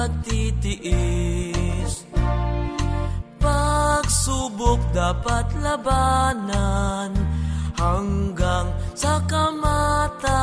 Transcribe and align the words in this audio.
Pagtitiis. 0.00 1.92
Pagsubok 3.36 4.80
dapat 4.96 5.44
labanan 5.60 7.12
hanggang 7.76 8.72
sa 8.96 9.20
kamatayan. 9.28 10.40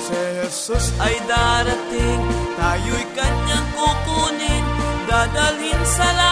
Si 0.00 0.16
Jesus 0.16 0.96
ay 0.96 1.12
darating, 1.28 2.24
tayo'y 2.56 3.04
kanyang 3.12 3.68
kukunin, 3.76 4.64
dadalhin 5.04 5.82
sa 5.84 6.08
langit 6.08 6.25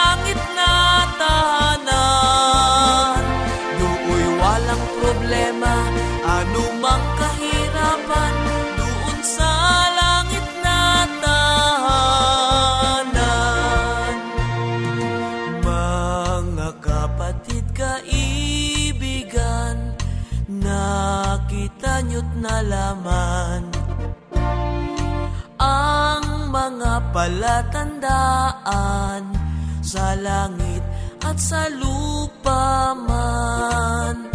palatandaan 27.55 29.23
sa 29.79 30.11
langit 30.19 30.83
at 31.23 31.39
sa 31.39 31.71
lupa 31.71 32.91
man. 32.91 34.27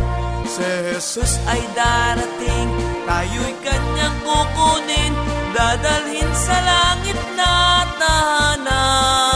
Si 0.49 0.65
Jesus 0.65 1.37
ay 1.45 1.61
darating, 1.77 2.69
tayo'y 3.05 3.55
kanyang 3.61 4.17
kukunin, 4.25 5.13
dadalhin 5.53 6.33
sa 6.33 6.57
langit 6.65 7.21
na 7.37 7.85
tahanan. 8.01 9.30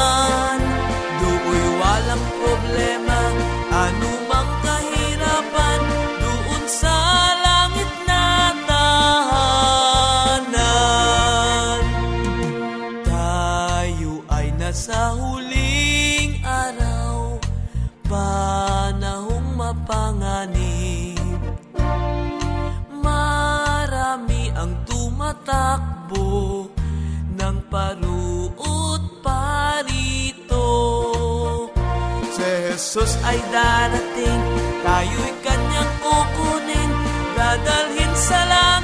Ay 33.25 33.41
darating, 33.49 34.43
tayo'y 34.85 35.33
kanyang 35.41 35.93
kukunin, 36.05 36.91
dadalhin 37.33 38.13
sa 38.13 38.41
langit 38.45 38.84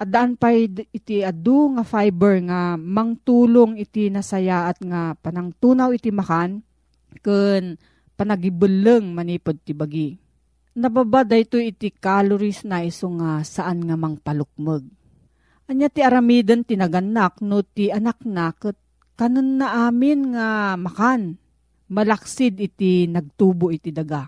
Addaan 0.00 0.40
pa 0.40 0.48
iti 0.56 1.20
adu 1.20 1.76
nga 1.76 1.84
fiber 1.84 2.40
nga 2.48 2.80
mangtulong 2.80 3.76
iti 3.76 4.08
nasayaat 4.08 4.80
nga 4.80 5.12
panangtunaw 5.12 5.92
iti 5.92 6.08
makan 6.08 6.64
ken 7.20 7.76
panagibeleng 8.16 9.12
manipod 9.12 9.60
ti 9.60 9.76
bagi. 9.76 10.16
Nababa 10.80 11.20
dayto 11.28 11.60
iti 11.60 11.92
calories 11.92 12.64
na 12.64 12.80
iso 12.80 13.12
nga 13.20 13.44
saan 13.44 13.84
nga 13.84 14.00
mangpalukmeg. 14.00 14.88
Anya 15.68 15.92
ti 15.92 16.00
aramidan 16.00 16.64
tinaganak 16.64 17.44
no 17.44 17.60
ti 17.60 17.92
anak 17.92 18.24
na 18.24 18.56
ket 18.56 18.80
kanon 19.20 19.60
na 19.60 19.84
amin 19.84 20.32
nga 20.32 20.80
makan. 20.80 21.36
Malaksid 21.92 22.56
iti 22.56 23.04
nagtubo 23.04 23.68
iti 23.68 23.92
daga. 23.92 24.24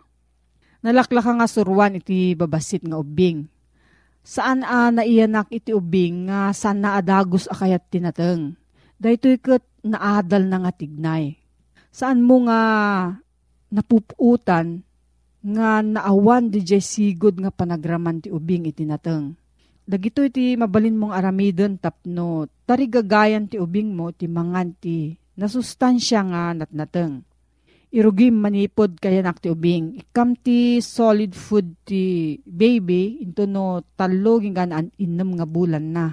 Nalaklaka 0.84 1.32
nga 1.38 1.48
surwan 1.48 1.96
iti 1.96 2.36
babasit 2.36 2.84
nga 2.84 3.00
ubing. 3.00 3.51
Saan 4.22 4.62
a 4.62 4.94
naiyanak 4.94 5.50
iti 5.50 5.74
ubing 5.74 6.30
nga 6.30 6.54
saan 6.54 6.78
na 6.78 6.94
adagos 6.94 7.50
akayat 7.50 7.90
tinateng. 7.90 8.54
Daytoy 9.02 9.42
ket 9.42 9.66
naadal 9.82 10.46
na 10.46 10.62
nga 10.62 10.72
tignay. 10.72 11.34
Saan 11.90 12.22
mo 12.22 12.46
nga 12.46 12.62
napuputan 13.74 14.86
nga 15.42 15.82
naawan 15.82 16.54
di 16.54 16.62
jay 16.62 16.78
sigod 16.78 17.34
nga 17.42 17.50
panagraman 17.50 18.22
ti 18.22 18.30
ubing 18.30 18.70
iti 18.70 18.86
nateng. 18.86 19.34
Dagito 19.82 20.22
iti 20.22 20.54
mabalin 20.54 20.94
mong 20.94 21.10
aramidon 21.10 21.82
tapno 21.82 22.46
tarigagayan 22.62 23.50
ti 23.50 23.58
ubing 23.58 23.90
mo 23.90 24.14
ti 24.14 24.30
mangan 24.30 24.70
ti 24.78 25.18
nasustansya 25.34 26.20
nga 26.30 26.42
natnateng. 26.54 27.26
Irugim 27.92 28.40
manipod 28.40 28.96
kaya 28.96 29.20
nak 29.20 29.44
ti 29.44 29.52
ubing. 29.52 30.00
Ikam 30.00 30.32
ti 30.32 30.80
solid 30.80 31.36
food 31.36 31.76
ti 31.84 32.34
baby 32.48 33.20
into 33.20 33.44
no 33.44 33.84
talo 33.94 34.40
gingan 34.40 34.88
inom 34.96 35.36
nga 35.36 35.44
bulan 35.44 35.92
na. 35.92 36.08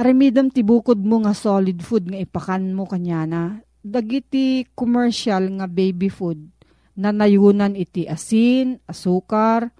Aramidam 0.00 0.48
ti 0.48 0.64
bukod 0.64 1.04
mo 1.04 1.20
nga 1.20 1.36
solid 1.36 1.84
food 1.84 2.08
nga 2.08 2.16
ipakan 2.16 2.72
mo 2.72 2.88
kanya 2.88 3.28
na. 3.28 3.42
Dagiti 3.84 4.64
commercial 4.72 5.52
nga 5.60 5.68
baby 5.68 6.08
food 6.08 6.48
na 6.96 7.12
nayunan 7.12 7.76
iti 7.76 8.08
asin, 8.08 8.80
asukar, 8.88 9.72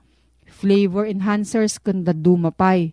flavor 0.44 1.08
enhancers 1.08 1.80
kanda 1.80 2.12
dumapay 2.16 2.92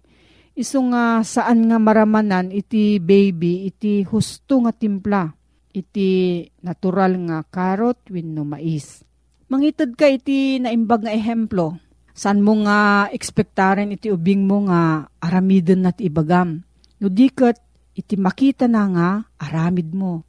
Iso 0.59 0.83
nga 0.91 1.23
saan 1.23 1.71
nga 1.71 1.79
maramanan 1.79 2.51
iti 2.51 2.99
baby 2.99 3.63
iti 3.71 4.03
husto 4.03 4.59
nga 4.59 4.75
timpla. 4.75 5.31
Iti 5.69 6.41
natural 6.65 7.13
nga 7.29 7.45
carrot 7.45 8.09
wenno 8.09 8.41
mais. 8.41 9.05
Mangitid 9.49 9.93
ka 9.93 10.09
iti 10.09 10.57
naimbag 10.57 11.05
nga 11.05 11.13
ehemplo. 11.13 11.77
Saan 12.13 12.41
mo 12.41 12.57
nga 12.65 13.07
ekspektaren 13.13 13.93
iti 13.93 14.09
ubing 14.09 14.49
mo 14.49 14.65
nga 14.65 15.07
aramidon 15.21 15.85
na 15.85 15.93
ti 15.93 16.09
ibagam. 16.09 16.65
No 16.99 17.07
diket 17.07 17.61
iti 17.95 18.17
makita 18.17 18.65
na 18.65 18.83
nga 18.91 19.09
aramid 19.39 19.93
mo. 19.93 20.25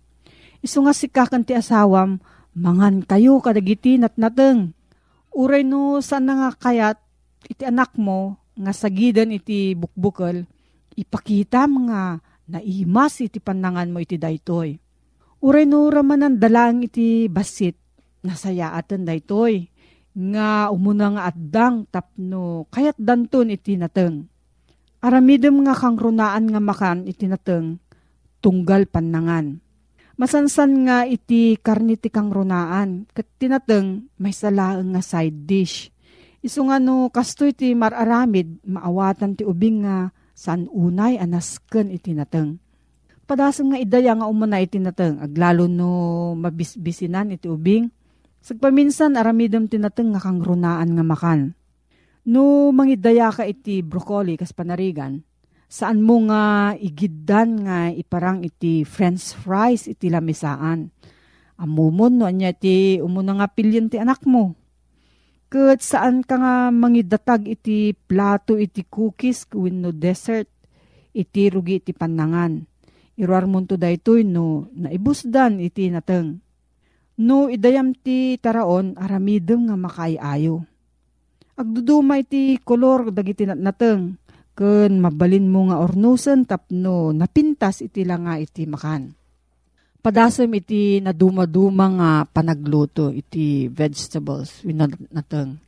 Iso 0.60 0.84
nga 0.84 0.92
si 0.92 1.08
kakan 1.08 1.42
ti 1.42 1.56
asawam, 1.56 2.20
mangan 2.52 3.00
kayo 3.02 3.40
kadagiti 3.40 3.96
natnateng. 3.96 4.76
Uray 5.32 5.64
no 5.64 6.04
saan 6.04 6.28
nga 6.28 6.52
kayat 6.52 7.00
iti 7.48 7.64
anak 7.64 7.96
mo 7.96 8.36
nga 8.60 8.76
sagidan 8.76 9.32
iti 9.32 9.72
bukbukal, 9.72 10.44
ipakita 10.92 11.64
mga 11.64 12.20
naimas 12.50 13.24
iti 13.24 13.40
panangan 13.40 13.88
mo 13.88 14.04
iti 14.04 14.20
daytoy. 14.20 14.76
Uray 15.40 15.64
no 15.64 15.88
ramanan 15.88 16.36
dalang 16.36 16.84
iti 16.84 17.24
basit, 17.32 17.76
nasayaatan 18.24 19.08
daytoy, 19.08 19.72
nga 20.12 20.68
umuna 20.68 21.16
nga 21.16 21.22
addang 21.32 21.88
tapno 21.88 22.68
kayat 22.68 23.00
danton 23.00 23.48
iti 23.48 23.80
nateng. 23.80 24.28
Aramidem 25.00 25.64
nga 25.64 25.72
kang 25.72 25.96
runaan 25.96 26.52
nga 26.52 26.60
makan 26.60 27.08
iti 27.08 27.24
nateng, 27.24 27.80
tunggal 28.44 28.84
panangan. 28.84 29.64
Masansan 30.20 30.84
nga 30.84 31.08
iti 31.08 31.56
karniti 31.56 32.12
kang 32.12 32.28
runaan, 32.28 33.08
kat 33.08 33.24
tinateng 33.40 34.12
may 34.20 34.36
salaang 34.36 34.92
nga 34.92 35.00
side 35.00 35.48
dish 35.48 35.88
Isu 36.40 36.72
nga 36.72 36.80
no, 36.80 37.12
kasto 37.12 37.44
iti 37.44 37.76
mararamid, 37.76 38.64
maawatan 38.64 39.36
ti 39.36 39.44
ubing 39.44 39.84
nga 39.84 40.08
saan 40.32 40.72
unay 40.72 41.20
anasken 41.20 41.92
iti 41.92 42.16
nateng. 42.16 42.56
Padasem 43.30 43.70
nga 43.70 43.78
idaya 43.78 44.18
nga 44.18 44.26
umuna 44.26 44.58
iti 44.58 44.82
nateng, 44.82 45.22
aglalo 45.22 45.70
no 45.70 46.34
mabisbisinan 46.34 47.30
iti 47.30 47.46
ubing. 47.46 47.86
Sagpaminsan 48.42 49.14
aramidem 49.14 49.70
ti 49.70 49.78
nateng 49.78 50.10
nga 50.10 50.18
kang 50.18 50.42
runaan 50.42 50.98
nga 50.98 51.06
makan. 51.06 51.54
No 52.26 52.74
mangidaya 52.74 53.30
ka 53.30 53.46
iti 53.46 53.86
broccoli 53.86 54.34
kas 54.34 54.50
panarigan, 54.50 55.22
saan 55.70 56.02
mo 56.02 56.26
nga 56.26 56.74
igiddan 56.74 57.70
nga 57.70 57.94
iparang 57.94 58.42
iti 58.42 58.82
french 58.82 59.38
fries 59.38 59.86
iti 59.86 60.10
lamisaan. 60.10 60.90
Amumon 61.54 62.18
no 62.18 62.26
anya 62.26 62.50
ti 62.50 62.98
umuna 62.98 63.38
nga 63.38 63.46
pilyon 63.46 63.94
ti 63.94 64.02
anak 64.02 64.26
mo 64.26 64.58
Kat 65.46 65.86
saan 65.86 66.26
ka 66.26 66.34
nga 66.34 66.54
mangidatag 66.74 67.46
iti 67.46 67.94
plato 67.94 68.58
iti 68.58 68.82
cookies 68.90 69.46
no 69.54 69.94
dessert 69.94 70.50
iti 71.14 71.46
rugi 71.46 71.78
iti 71.78 71.94
panangan. 71.94 72.66
Iruar 73.20 73.44
mo 73.44 73.60
to 73.68 73.76
daytoy 73.76 74.24
no 74.24 74.72
naibusdan 74.72 75.60
iti 75.60 75.92
nateng. 75.92 76.40
No 77.20 77.52
idayam 77.52 77.92
ti 77.92 78.40
taraon 78.40 78.96
aramidem 78.96 79.68
nga 79.68 79.76
makaayayo. 79.76 80.64
Agduduma 81.60 82.16
iti 82.16 82.56
kolor 82.64 83.12
dagiti 83.12 83.44
nateng 83.44 84.16
ken 84.56 85.04
mabalin 85.04 85.52
mo 85.52 85.68
nga 85.68 85.84
ornusen 85.84 86.48
tapno 86.48 87.12
napintas 87.12 87.84
iti 87.84 88.08
langa 88.08 88.40
iti 88.40 88.64
makan 88.64 89.20
padasem 90.00 90.48
iti 90.56 90.98
naduma-duma 91.04 91.86
nga 92.00 92.10
panagluto 92.24 93.12
iti 93.12 93.68
vegetables 93.68 94.64
nateng. 95.12 95.60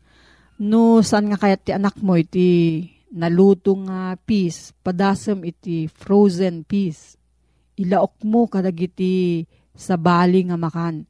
No 0.63 1.05
saan 1.05 1.29
nga 1.29 1.39
kayat 1.39 1.61
ti 1.69 1.71
anak 1.77 2.01
mo 2.01 2.17
iti 2.17 2.81
naluto 3.13 3.77
nga 3.85 4.17
peas, 4.17 4.73
padasem 4.81 5.45
iti 5.45 5.85
frozen 5.87 6.65
peas. 6.65 7.21
Ilaok 7.79 8.21
mo 8.27 8.45
kadagiti 8.51 9.47
sa 9.73 9.97
bali 9.97 10.45
nga 10.45 10.61
makan. 10.61 11.09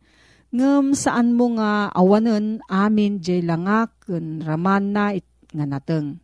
Ngem 0.52 0.92
saan 0.92 1.32
mo 1.32 1.56
nga 1.56 1.88
awanen 1.90 2.60
amin 2.68 3.18
jay 3.24 3.40
langak 3.40 4.04
ken 4.04 4.44
raman 4.44 4.92
na 4.92 5.16
it, 5.16 5.26
nga 5.50 5.64
nateng. 5.64 6.20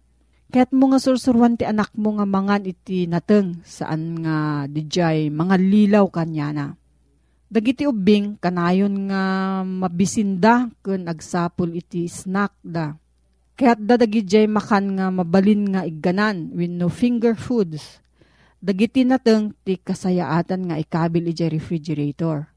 Kaya't 0.49 0.73
mo 0.73 0.92
nga 0.92 1.00
sursurwan 1.00 1.57
ti 1.57 1.64
anak 1.68 1.92
mo 1.97 2.16
nga 2.16 2.25
mangan 2.25 2.64
iti 2.64 3.04
nateng 3.04 3.61
saan 3.64 4.21
nga 4.25 4.64
dijay 4.64 5.28
mga 5.28 5.57
lilaw 5.61 6.09
kanya 6.09 6.49
na 6.52 6.66
Dagiti 7.49 7.88
ubing 7.88 8.37
kanayon 8.37 9.09
nga 9.09 9.23
mabisinda 9.64 10.68
kun 10.85 11.09
agsapol 11.09 11.73
iti 11.73 12.04
snack 12.04 12.52
da. 12.61 12.92
Kaya't 13.57 13.80
dadagijay 13.80 14.45
makan 14.45 15.00
nga 15.00 15.09
mabalin 15.09 15.73
nga 15.73 15.88
igganan 15.88 16.52
with 16.52 16.68
no 16.68 16.92
finger 16.92 17.33
foods. 17.33 18.04
Dagiti 18.59 19.07
nateng 19.07 19.55
ti 19.62 19.79
kasayaatan 19.79 20.71
nga 20.71 20.77
ikabil 20.77 21.31
iti 21.31 21.47
refrigerator. 21.47 22.50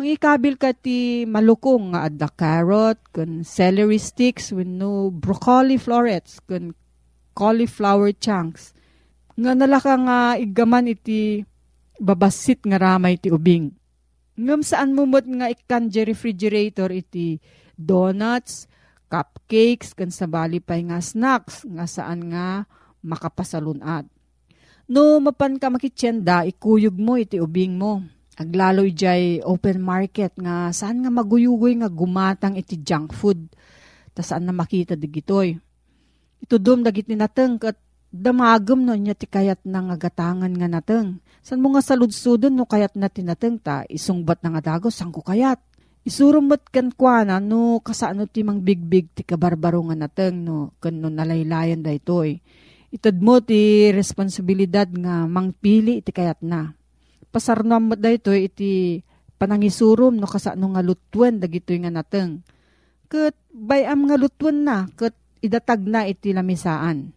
Ikabil 0.00 0.56
ka 0.56 0.72
ti 0.72 1.28
malukong 1.28 1.92
nga 1.92 2.08
adda 2.08 2.28
carrot, 2.32 2.96
kun 3.12 3.44
celery 3.44 4.00
sticks 4.00 4.48
with 4.48 4.68
no 4.68 5.12
broccoli 5.12 5.76
florets, 5.76 6.40
kun 6.44 6.72
cauliflower 7.36 8.12
chunks. 8.16 8.72
Nga 9.36 9.52
nalaka 9.56 9.94
nga 10.00 10.18
igaman 10.40 10.88
iti 10.88 11.44
babasit 12.00 12.64
nga 12.64 12.80
ramay 12.80 13.20
ti 13.20 13.28
ubing 13.28 13.76
Ngam 14.40 14.64
saan 14.64 14.96
mumot 14.96 15.28
nga 15.28 15.52
ikan 15.52 15.92
refrigerator 15.92 16.88
iti 16.96 17.44
donuts, 17.76 18.72
cupcakes, 19.12 19.92
kan 19.92 20.08
sabali 20.08 20.64
pa 20.64 20.80
nga 20.80 20.96
snacks, 21.04 21.68
nga 21.68 21.84
saan 21.84 22.32
nga 22.32 22.64
makapasalunat. 23.04 24.08
No, 24.90 25.22
mapan 25.22 25.54
ka 25.62 25.70
makitsenda, 25.70 26.42
ikuyog 26.50 26.98
mo 26.98 27.14
iti 27.14 27.38
ubing 27.38 27.78
mo. 27.78 28.02
Aglalo 28.34 28.82
jay 28.90 29.38
open 29.38 29.78
market 29.78 30.34
nga 30.34 30.74
saan 30.74 31.06
nga 31.06 31.14
maguyugoy 31.14 31.78
nga 31.78 31.86
gumatang 31.86 32.58
iti 32.58 32.82
junk 32.82 33.14
food. 33.14 33.38
Ta 34.10 34.26
saan 34.26 34.50
na 34.50 34.54
makita 34.56 34.98
digitoy. 34.98 35.54
Ito 36.42 36.58
dum 36.58 36.82
dagiti 36.82 37.14
nateng 37.14 37.62
kat 37.62 37.78
damagam 38.10 38.82
no 38.82 38.90
niya 38.98 39.14
ti 39.14 39.30
kayat 39.30 39.62
na 39.62 39.78
nga 39.86 40.10
gatangan 40.10 40.50
nga 40.50 40.66
nateng. 40.66 41.22
San 41.38 41.62
mo 41.62 41.70
nga 41.70 41.86
saludsudon 41.86 42.50
no 42.50 42.66
kayat 42.66 42.98
na 42.98 43.06
tinateng 43.06 43.62
ta, 43.62 43.86
isungbat 43.86 44.42
na 44.42 44.58
nga 44.58 44.74
dagos, 44.74 44.98
sang 44.98 45.14
ko 45.14 45.22
kayat. 45.22 45.62
Isurumot 46.02 46.66
kan 46.66 46.90
kwa 46.90 47.22
na 47.22 47.38
no 47.38 47.78
kasano 47.78 48.26
ti 48.26 48.42
mang 48.42 48.66
bigbig 48.66 49.14
ti 49.14 49.22
kabarbaro 49.22 49.86
nga 49.86 49.94
nateng 49.94 50.42
no 50.42 50.74
kan 50.82 50.98
no 50.98 51.14
nalaylayan 51.14 51.78
da 51.78 51.94
itoy. 51.94 52.42
Itad 52.42 52.69
mo 53.22 53.38
ti 53.38 53.90
responsibilidad 53.94 54.90
nga 54.90 55.26
mangpili 55.30 56.02
iti 56.02 56.10
kayat 56.10 56.42
na. 56.42 56.74
Pasarnam 57.30 57.90
mo 57.90 57.94
da 57.94 58.10
ito 58.10 58.34
iti 58.34 58.98
panangisurum 59.38 60.18
no 60.18 60.26
kasano 60.26 60.74
nga 60.74 60.82
lutwen 60.82 61.38
dagitoy 61.38 61.80
nga 61.86 61.94
nateng. 61.94 62.42
Kat 63.06 63.34
bayam 63.54 64.10
nga 64.10 64.18
lutwen 64.18 64.66
na 64.66 64.90
kat 64.98 65.14
idatag 65.40 65.86
na 65.86 66.04
iti 66.10 66.34
lamisaan. 66.34 67.14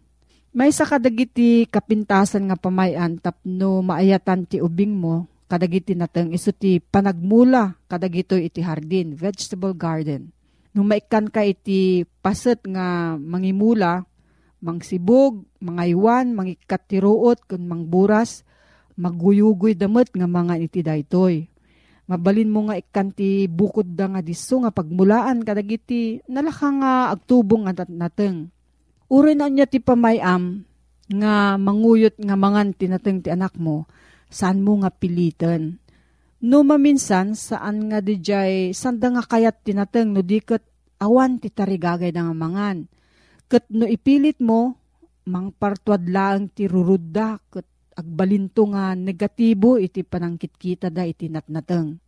May 0.54 0.70
sa 0.70 0.86
kadagiti 0.86 1.66
kapintasan 1.66 2.46
nga 2.46 2.58
pamayan 2.58 3.18
tapno 3.18 3.82
maayatan 3.82 4.46
ti 4.46 4.62
ubing 4.62 4.94
mo 4.94 5.26
kadagiti 5.50 5.98
nateng 5.98 6.34
iso 6.34 6.54
ti 6.54 6.78
panagmula 6.78 7.74
kadagito 7.90 8.38
iti 8.38 8.62
hardin, 8.62 9.18
vegetable 9.18 9.74
garden. 9.74 10.30
Nung 10.74 10.90
maikan 10.90 11.30
ka 11.30 11.46
iti 11.46 12.02
paset 12.26 12.58
nga 12.66 13.14
mangimula, 13.18 14.02
mangsibog, 14.64 15.44
mangaywan, 15.60 16.32
mangikat 16.32 16.88
ti 16.88 17.04
ruot, 17.04 17.44
kun 17.44 17.68
mangburas, 17.68 18.48
maguyugoy 18.96 19.76
damot 19.76 20.08
nga 20.16 20.24
mga 20.24 20.56
iti 20.64 20.80
daytoy. 20.80 21.52
Mabalin 22.08 22.52
mo 22.52 22.68
nga 22.68 22.80
ikan 22.80 23.12
ti 23.16 23.48
bukod 23.48 23.96
da 23.96 24.12
nga 24.12 24.20
diso 24.24 24.60
nga 24.60 24.76
pagmulaan 24.76 25.40
kadagiti 25.40 26.20
nalaka 26.28 26.68
nga 26.68 26.92
agtubong 27.16 27.64
nga 27.64 27.88
nateng 27.88 28.52
Uri 29.14 29.40
na 29.40 29.48
niya 29.48 29.70
ti 29.70 29.78
pamayam 29.78 30.66
nga 31.12 31.60
manguyot 31.60 32.18
nga 32.18 32.34
mangan 32.34 32.74
tinateng 32.74 33.22
ti 33.22 33.30
anak 33.30 33.54
mo, 33.62 33.86
saan 34.32 34.66
mo 34.66 34.82
nga 34.82 34.90
pilitan. 34.90 35.78
No 36.44 36.66
maminsan, 36.66 37.38
saan 37.38 37.94
nga 37.94 38.02
di 38.02 38.18
jay, 38.20 38.74
sanda 38.74 39.14
nga 39.14 39.24
kayat 39.24 39.62
tinateng 39.62 40.12
no 40.12 40.26
diket 40.26 40.66
awan 40.98 41.38
ti 41.38 41.54
tarigagay 41.54 42.10
nga 42.10 42.34
mangan. 42.34 42.90
Kat 43.54 43.70
no 43.70 43.86
ipilit 43.86 44.42
mo, 44.42 44.74
mangpartuad 45.30 46.10
lang 46.10 46.50
ti 46.50 46.66
rurudda, 46.66 47.38
kat 47.54 47.70
agbalinto 47.94 48.66
nga 48.74 48.98
negatibo 48.98 49.78
iti 49.78 50.02
panangkitkita 50.02 50.90
da 50.90 51.06
iti 51.06 51.30
natnateng. 51.30 52.02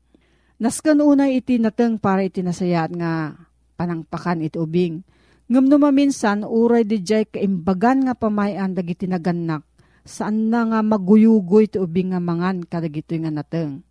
Naskan 0.58 1.06
unay 1.06 1.38
iti 1.38 1.62
nateng 1.62 2.02
para 2.02 2.25
iti 2.25 2.42
nasayat 2.42 2.90
nga 2.98 3.38
panangpakan 3.78 4.42
iti 4.42 4.58
ubing 4.58 5.06
Ngam 5.46 5.70
no 5.70 5.78
maminsan, 5.78 6.42
uray 6.42 6.90
di 6.90 7.06
jay 7.06 7.30
kaimbagan 7.30 8.10
nga 8.10 8.18
pamayan 8.18 8.74
dagiti 8.74 9.06
naganak, 9.06 9.62
saan 10.02 10.50
na 10.50 10.66
nga 10.66 10.82
maguyugoy 10.82 11.70
ti 11.70 11.78
ubing 11.78 12.18
nga 12.18 12.22
mangan 12.22 12.66
kadagito 12.66 13.14
nga 13.14 13.30
nateng. 13.30 13.86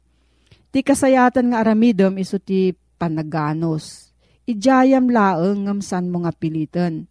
Ti 0.74 0.82
kasayatan 0.82 1.54
nga 1.54 1.62
aramidom 1.62 2.18
iso 2.18 2.42
ti 2.42 2.74
panaganos. 2.98 4.10
Ijayam 4.50 5.06
laeng 5.06 5.70
ngam 5.70 5.78
san 5.78 6.10
mo 6.10 6.26
nga 6.26 6.34
pilitan. 6.34 7.06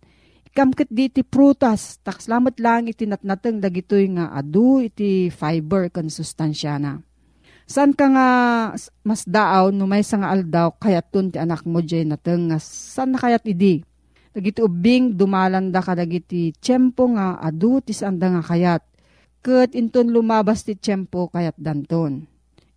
Ikamkit 0.54 0.94
di 0.94 1.10
ti 1.10 1.26
prutas, 1.26 1.98
takslamat 2.06 2.62
lang 2.62 2.86
iti 2.86 3.10
natnateng 3.10 3.58
dagitoy 3.58 4.06
nga 4.14 4.30
adu 4.38 4.86
iti 4.86 5.34
fiber 5.34 5.90
kan 5.90 6.14
sustansya 6.14 6.78
na. 6.78 7.02
San 7.66 7.98
ka 7.98 8.06
nga 8.06 8.28
mas 9.02 9.26
daaw 9.26 9.74
no 9.74 9.90
may 9.90 10.06
nga 10.06 10.30
aldaw 10.30 10.70
kayat 10.78 11.10
tun 11.10 11.34
ti 11.34 11.42
anak 11.42 11.66
mo 11.66 11.82
jay 11.82 12.06
nateng 12.06 12.54
nga 12.54 12.62
san 12.62 13.16
na 13.16 13.18
kayat 13.18 13.42
idi 13.50 13.82
Dagiti 14.34 14.66
ubing 14.66 15.14
dumalanda 15.14 15.78
ka 15.78 15.94
dagiti 15.94 16.58
tiyempo 16.58 17.06
nga 17.14 17.38
adu 17.38 17.78
ti 17.86 17.94
sanda 17.94 18.34
nga 18.34 18.42
kayat. 18.42 18.82
Kat 19.46 19.78
inton 19.78 20.10
lumabas 20.10 20.66
ti 20.66 20.74
tiyempo 20.74 21.30
kayat 21.30 21.54
danton. 21.62 22.26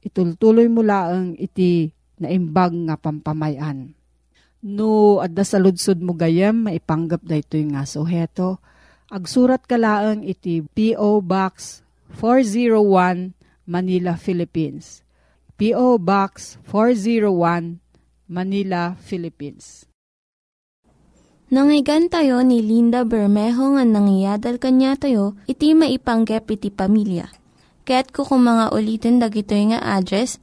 Itultuloy 0.04 0.68
mo 0.68 0.84
laang 0.84 1.32
iti 1.40 1.88
naimbag 2.20 2.76
nga 2.92 3.00
pampamayan. 3.00 3.95
No, 4.66 5.22
adda 5.22 5.46
sa 5.46 5.62
mo 6.02 6.18
gayam, 6.18 6.66
maipanggap 6.66 7.22
da 7.22 7.38
ito 7.38 7.54
yung 7.54 7.78
nga 7.78 7.86
suheto. 7.86 8.58
Agsurat 9.06 9.62
ka 9.62 9.78
laang 9.78 10.26
iti 10.26 10.66
P.O. 10.66 11.22
Box 11.22 11.86
401 12.18 13.30
Manila, 13.62 14.18
Philippines. 14.18 15.06
P.O. 15.54 16.02
Box 16.02 16.58
401 16.66 17.78
Manila, 18.26 18.98
Philippines. 18.98 19.86
Nangyigan 21.46 22.10
tayo 22.10 22.42
ni 22.42 22.58
Linda 22.58 23.06
Bermejo 23.06 23.78
nga 23.78 23.86
nangyadal 23.86 24.58
kanya 24.58 24.98
tayo, 24.98 25.38
iti 25.46 25.78
maipanggep 25.78 26.42
iti 26.50 26.74
pamilya. 26.74 27.30
Kaya't 27.86 28.10
kukumanga 28.10 28.74
ulitin 28.74 29.22
dagito 29.22 29.54
nga 29.54 29.78
address, 29.78 30.42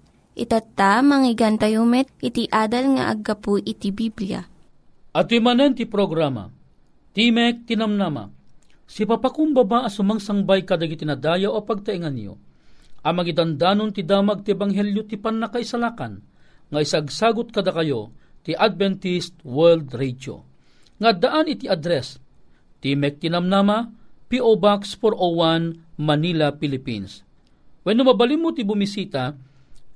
Itatta, 0.31 1.03
manggigan 1.03 1.59
tayo 1.59 1.83
met, 1.83 2.07
iti 2.23 2.47
adal 2.47 2.95
nga 2.95 3.11
aggapu 3.11 3.59
iti 3.59 3.91
Biblia. 3.91 4.47
At 5.11 5.27
manen 5.27 5.75
ti 5.75 5.83
programa, 5.83 6.47
Timek 7.11 7.67
Tinamnama, 7.67 8.31
si 8.87 9.03
papakumbaba 9.03 9.83
asumang 9.83 10.23
sangbay 10.23 10.63
kadag 10.63 10.95
itinadaya 10.95 11.51
o 11.51 11.59
pagtaingan 11.59 12.15
niyo, 12.15 12.39
amang 13.03 13.27
idandanon 13.27 13.91
ti 13.91 14.07
damag 14.07 14.47
ti 14.47 14.55
Ebanghelyo 14.55 15.03
ti 15.03 15.19
panakaisalakan, 15.19 16.23
nga 16.71 16.79
isagsagot 16.79 17.51
kada 17.51 17.75
kayo 17.75 18.15
ti 18.47 18.55
Adventist 18.55 19.35
World 19.43 19.91
Radio. 19.91 20.47
Nga 21.03 21.11
daan 21.19 21.51
iti 21.51 21.67
address, 21.67 22.23
Timek 22.79 23.19
Tinamnama, 23.19 23.91
P.O. 24.31 24.55
Box 24.55 24.95
401, 24.95 25.99
Manila, 25.99 26.55
Philippines. 26.55 27.27
When 27.83 27.99
mabalin 27.99 28.39
mo 28.39 28.55
ti 28.55 28.63
bumisita, 28.63 29.35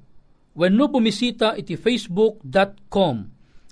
When 0.51 0.75
no 0.75 0.91
bumisita, 0.91 1.55
iti 1.55 1.79
facebook.com 1.79 3.31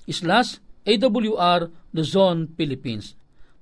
slash 0.10 0.58
awr 0.88 1.70
Luzon, 1.94 2.48
Philippines. 2.54 3.16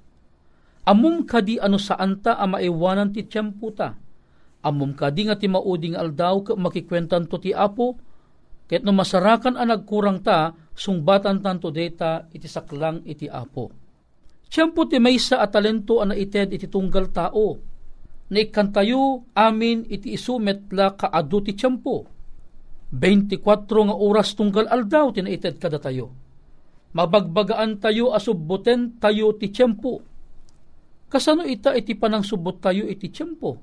Amum 0.87 1.27
kadi 1.27 1.59
ano 1.59 1.79
saan 1.79 2.19
ta 2.23 2.35
a 2.39 2.47
maiwanan 2.47 3.15
ti 3.15 3.27
tiyempo 3.27 3.75
ta. 3.75 3.95
Amum 4.63 4.95
kadi 4.95 5.31
nga 5.31 5.39
ti 5.39 5.47
mauding 5.47 5.95
aldaw 5.95 6.43
ka 6.43 6.53
makikwentan 6.59 7.31
to 7.31 7.39
ti 7.43 7.51
apo, 7.55 7.99
ket 8.71 8.85
no 8.85 8.93
masarakan 8.93 9.57
ang 9.57 9.73
nagkurang 9.73 10.21
ta, 10.23 10.53
sungbatan 10.79 11.43
tanto 11.43 11.75
data 11.75 12.31
iti 12.31 12.47
saklang 12.47 13.03
iti 13.03 13.27
apo. 13.27 13.67
Tiyempo 14.47 14.87
ti 14.87 15.03
maysa 15.03 15.43
a 15.43 15.51
talento 15.51 15.99
a 15.99 16.07
naited 16.07 16.55
iti 16.55 16.71
tunggal 16.71 17.11
tao, 17.11 17.59
na 18.31 18.39
ikantayo 18.39 19.27
amin 19.35 19.85
iti 19.91 20.15
isumet 20.15 20.71
la 20.73 20.95
kaadu 20.95 21.39
ti 21.43 21.53
tiyempo 21.59 21.97
24 22.93 23.45
nga 23.69 23.97
oras 23.97 24.33
tunggal 24.33 24.65
aldaw 24.65 25.13
tinaited 25.13 25.61
kada 25.61 25.77
tayo. 25.77 26.09
Mabagbagaan 26.97 27.77
tayo 27.77 28.17
asubbuten 28.17 28.97
tayo 28.97 29.37
ti 29.37 29.53
tiyempo. 29.53 30.01
Kasano 31.09 31.45
ita 31.45 31.77
iti 31.77 31.93
panang 31.93 32.25
subot 32.25 32.65
tayo 32.65 32.89
iti 32.89 33.13
tiyempo? 33.13 33.61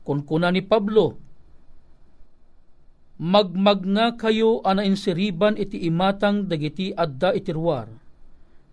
Kung 0.00 0.24
kuna 0.24 0.48
ni 0.48 0.64
Pablo, 0.64 1.29
magmagna 3.20 4.16
kayo 4.16 4.64
ana 4.64 4.80
insiriban 4.80 5.60
iti 5.60 5.84
imatang 5.84 6.48
dagiti 6.48 6.88
adda 6.96 7.36
itirwar. 7.36 7.92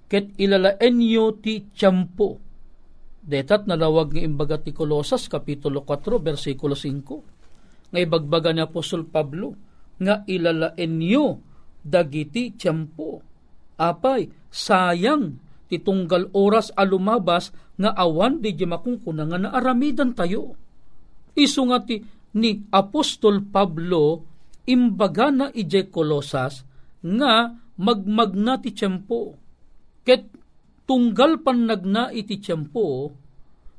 Ket 0.07 0.39
ilalaenyo 0.39 1.35
ti 1.43 1.67
tiyempo. 1.75 2.39
Detat 3.27 3.67
nalawag 3.67 4.15
nga 4.15 4.23
imbaga 4.23 4.55
ti 4.55 4.71
Kolosas, 4.71 5.27
Kapitulo 5.27 5.83
4, 5.83 6.23
versikulo 6.23 6.79
5 6.79 7.91
nga 7.91 7.99
ibagbaga 7.99 8.55
ni 8.55 8.63
Apostol 8.63 9.03
Pablo 9.03 9.51
nga 9.99 10.23
ilalaen 10.23 10.95
niyo 10.95 11.43
dagiti 11.83 12.55
tiyempo. 12.55 13.19
Apay, 13.75 14.31
sayang 14.47 15.43
titunggal 15.67 16.31
oras 16.31 16.71
alumabas 16.71 17.51
nga 17.75 17.91
awan 17.99 18.39
di 18.39 18.55
makungkuna 18.55 19.27
nga 19.27 19.37
naaramidan 19.43 20.15
tayo. 20.15 20.55
Isu 21.35 21.67
nga 21.67 21.83
ti 21.83 21.99
ni 22.39 22.63
Apostol 22.71 23.43
Pablo 23.43 24.23
imbaga 24.67 25.31
na 25.31 25.47
ije 25.55 25.87
kolosas 25.87 26.67
nga 27.01 27.55
magmagna 27.79 28.59
ti 28.59 28.75
tiyempo. 28.75 29.39
Ket 30.03 30.27
tunggal 30.83 31.39
pan 31.41 31.67
nagna 31.67 32.11
iti 32.11 32.39
tiyempo, 32.39 33.11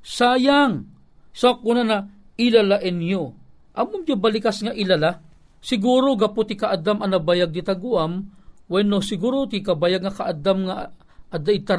sayang, 0.00 0.88
sa 1.32 1.54
so, 1.54 1.60
kuna 1.62 1.82
na 1.86 1.98
ilalaen 2.34 2.98
niyo 2.98 3.38
Amom 3.78 4.02
di 4.02 4.10
balikas 4.18 4.58
nga 4.66 4.74
ilala, 4.74 5.22
siguro 5.62 6.18
gapo 6.18 6.42
ti 6.42 6.58
kaadam 6.58 6.98
anabayag 6.98 7.54
di 7.54 7.62
taguam, 7.62 8.26
wenno 8.66 8.98
siguro 8.98 9.46
ti 9.46 9.62
kabayag 9.62 10.02
nga 10.02 10.14
kaadam 10.18 10.66
nga 10.66 10.90
adda 11.30 11.52
ita 11.54 11.78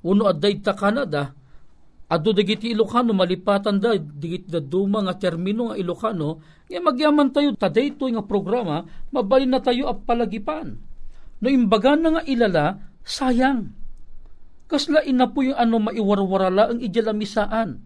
uno 0.00 0.24
adda 0.24 0.48
ita 0.48 0.72
Canada, 0.72 1.36
ado 2.14 2.30
dagiti 2.30 2.70
Ilocano 2.70 3.10
malipatan 3.10 3.82
da 3.82 3.98
digit 3.98 4.46
da 4.46 4.62
duma 4.62 5.02
nga 5.02 5.18
termino 5.18 5.70
nga 5.72 5.76
Ilocano 5.76 6.38
nga 6.70 6.80
magyaman 6.80 7.34
tayo 7.34 7.58
tadayto 7.58 8.06
nga 8.06 8.22
programa 8.22 8.86
mabalin 9.10 9.50
na 9.50 9.60
tayo 9.60 9.90
at 9.90 10.06
palagipan 10.06 10.78
no 11.42 11.46
imbagan 11.50 12.00
na 12.00 12.08
nga 12.18 12.22
ilala 12.30 12.66
sayang 13.02 13.74
kasla 14.70 15.02
ina 15.02 15.26
po 15.28 15.42
yung 15.42 15.58
ano 15.58 15.82
maiwarwarala 15.82 16.72
ang 16.72 16.78
idyalamisaan 16.80 17.82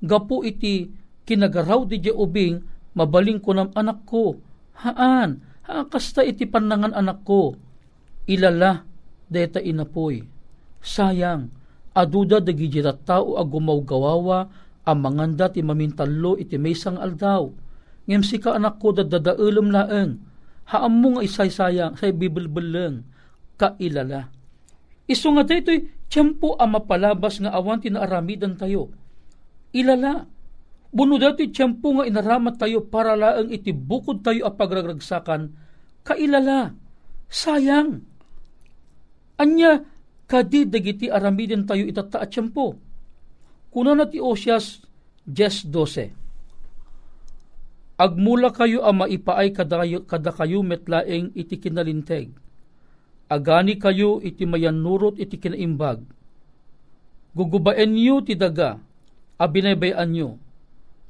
gapo 0.00 0.42
iti 0.42 1.00
kinagaraw 1.30 1.86
di 1.86 2.02
di 2.02 2.10
ubing, 2.10 2.58
mabaling 2.96 3.38
ko 3.38 3.54
ng 3.54 3.70
anak 3.78 4.02
ko. 4.02 4.34
Haan, 4.80 5.38
haan 5.68 5.84
kasta 5.86 6.26
iti 6.26 6.48
panangan 6.48 6.96
anak 6.96 7.22
ko. 7.22 7.54
Ilala, 8.26 8.82
deta 9.30 9.62
inapoy. 9.62 10.26
Sayang, 10.82 11.52
aduda 11.96 12.38
dagi 12.42 12.70
jita 12.70 12.94
tao 12.94 13.38
ag 13.38 13.48
gumawgawawa, 13.50 14.38
ang 14.86 14.98
manganda 14.98 15.52
ti 15.52 15.60
mamintalo 15.60 16.40
iti 16.40 16.56
maysang 16.56 16.96
aldaw. 16.96 17.46
Ngem 18.08 18.22
sika 18.24 18.56
anak 18.56 18.80
ko 18.82 18.96
dadadaulom 18.96 19.68
laeng, 19.70 20.18
haam 20.70 20.92
mo 20.98 21.18
nga 21.18 21.22
isay 21.26 21.50
sayang, 21.52 21.94
say 21.98 22.10
bibilbilang, 22.10 23.06
kailala. 23.60 24.32
Iso 25.06 25.30
nga 25.34 25.42
dito'y 25.46 26.08
tiyempo 26.10 26.58
ang 26.58 26.74
mapalabas 26.74 27.42
nga 27.42 27.54
awan 27.54 27.82
tinaaramidan 27.82 28.58
tayo. 28.58 28.90
Ilala, 29.70 30.26
Buno 30.90 31.22
dati 31.22 31.46
tiyempo 31.46 31.94
nga 31.94 32.04
inaramat 32.06 32.58
tayo 32.58 32.82
para 32.82 33.14
laang 33.14 33.54
iti 33.54 33.70
bukod 33.70 34.26
tayo 34.26 34.42
a 34.42 34.50
pagragragsakan, 34.50 35.54
kailala, 36.02 36.74
sayang. 37.30 38.02
Anya, 39.38 39.86
kadi 40.30 40.70
dagiti 40.70 41.10
aramidin 41.10 41.66
tayo 41.66 41.82
itata 41.82 42.22
at 42.22 42.30
tiyempo. 42.30 42.78
Kuna 43.74 43.98
na 43.98 44.06
ti 44.06 44.22
Osyas 44.22 44.78
10.12 45.26 46.14
Agmula 48.00 48.48
kayo 48.54 48.80
a 48.86 48.94
maipaay 48.94 49.52
kada, 49.52 49.84
kada 50.08 50.32
kayo 50.32 50.62
metlaeng 50.64 51.34
iti 51.36 51.60
kinalinteg. 51.60 52.32
Agani 53.28 53.76
kayo 53.76 54.22
iti 54.24 54.48
mayanurot 54.48 55.20
iti 55.20 55.36
kinaimbag. 55.36 56.00
Gugubaen 57.36 57.92
niyo 57.92 58.24
ti 58.24 58.34
daga, 58.34 58.80
a 59.36 59.44
binaybayan 59.44 60.08
niyo 60.08 60.40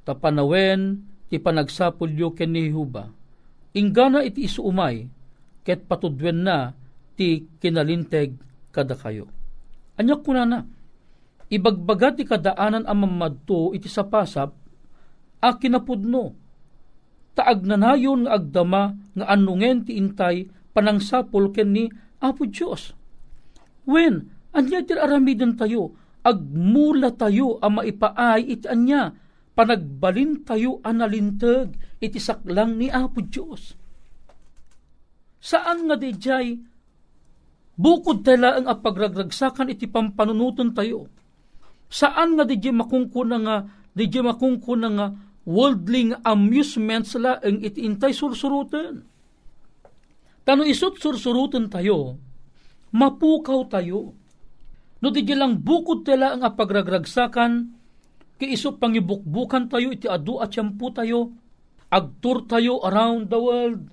tapanawen 0.02 1.06
ti 1.30 1.38
panagsapulyo 1.38 2.34
ken 2.34 2.50
ni 2.50 2.66
Huba. 2.74 3.06
Ingana 3.78 4.26
iti 4.26 4.50
isuumay, 4.50 5.06
ket 5.62 5.86
patudwen 5.86 6.42
na 6.42 6.74
ti 7.14 7.46
kinalinteg 7.62 8.34
kada 8.70 8.94
kayo. 8.94 9.28
Anyak 9.98 10.24
kuna 10.24 10.46
na, 10.46 10.64
ibagbaga 11.50 12.14
ti 12.14 12.22
kadaanan 12.24 12.86
ang 12.86 12.98
mamadto 13.04 13.74
iti 13.74 13.90
sapasap, 13.90 14.50
a 15.40 15.48
kinapudno, 15.58 16.34
taag 17.34 17.66
nanayon 17.66 18.26
nga 18.26 18.38
agdama 18.38 18.94
nga 19.16 19.26
anungen 19.28 19.86
ti 19.86 19.96
intay 19.96 20.46
panangsapul 20.72 21.50
ken 21.50 21.70
ni 21.74 21.84
Apo 22.20 22.46
Diyos. 22.46 22.92
When, 23.88 24.28
anya 24.52 24.84
ti 24.84 24.92
aramiden 24.94 25.56
tayo, 25.56 25.96
agmula 26.20 27.16
tayo 27.16 27.56
ang 27.64 27.80
maipaay 27.80 28.44
iti 28.44 28.68
anya, 28.68 29.16
panagbalin 29.56 30.44
tayo 30.44 30.84
analintag 30.84 31.74
iti 31.98 32.20
saklang 32.20 32.76
ni 32.76 32.92
Apo 32.92 33.24
Diyos. 33.24 33.74
Saan 35.40 35.88
nga 35.88 35.96
di 35.96 36.12
bukod 37.80 38.20
tala 38.20 38.60
ang 38.60 38.68
apagragragsakan 38.68 39.72
iti 39.72 39.88
pampanunutan 39.88 40.76
tayo. 40.76 41.08
Saan 41.88 42.36
nga 42.36 42.44
di 42.44 42.60
makungkuna 42.60 43.36
nga, 43.40 43.56
di 43.96 44.06
makungkuna 44.06 44.88
nga, 44.92 45.06
worldling 45.48 46.20
amusements 46.22 47.16
la 47.16 47.40
ang 47.40 47.64
iti 47.64 47.82
intay 47.88 48.12
sursurutan. 48.12 49.00
Tano 50.44 50.62
isot 50.68 51.00
sursurutan 51.00 51.72
tayo, 51.72 52.20
mapukaw 52.92 53.66
tayo. 53.72 54.12
No 55.00 55.08
di 55.08 55.24
lang 55.32 55.64
bukod 55.64 56.04
tala 56.04 56.36
ang 56.36 56.44
apagragragsakan, 56.44 57.80
Kiisop 58.40 58.80
pangibukbukan 58.80 59.68
tayo 59.68 59.92
iti 59.92 60.08
adu 60.08 60.40
at 60.40 60.56
siyampu 60.56 60.88
tayo. 60.96 61.36
Agtur 61.92 62.48
tayo 62.48 62.80
around 62.88 63.28
the 63.28 63.36
world. 63.36 63.92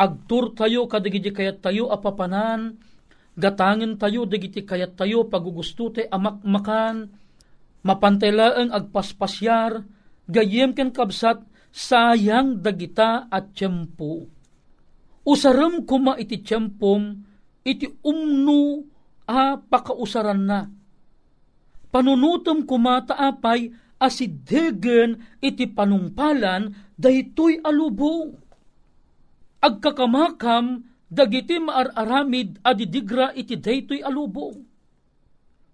Agtur 0.00 0.56
tayo 0.56 0.88
kadagiti 0.88 1.28
kayat 1.28 1.60
tayo 1.60 1.92
apapanan. 1.92 2.80
Gatangin 3.32 3.96
tayo 3.96 4.28
dagiti 4.28 4.60
kayat 4.60 4.96
tayo 4.96 5.24
pagugusto 5.28 5.88
te 5.88 6.04
amakmakan. 6.08 7.08
Mapantaylaang 7.82 8.70
agpaspasyar. 8.70 9.82
Gayem 10.28 10.76
ken 10.76 10.92
kabsat 10.92 11.42
sayang 11.72 12.60
dagita 12.60 13.26
at 13.32 13.56
tiyempo. 13.56 14.28
Usaram 15.24 15.82
kuma 15.88 16.14
iti 16.20 16.44
tiyempom 16.44 17.32
iti 17.64 17.88
umno 18.04 18.84
a 19.26 19.56
pakausaran 19.56 20.42
na. 20.44 20.60
Panunutom 21.92 22.64
kumataapay 22.68 23.72
asidegen 24.02 25.22
iti 25.38 25.70
panungpalan 25.70 26.74
daytoy 26.98 27.62
alubong. 27.62 28.34
Agkakamakam 29.62 30.82
dagiti 31.12 31.60
maararamid 31.60 32.64
adidigra 32.64 33.36
iti 33.36 33.60
daytoy 33.60 34.00
alubong. 34.00 34.64